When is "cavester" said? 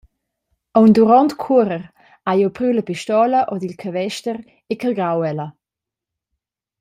3.81-4.37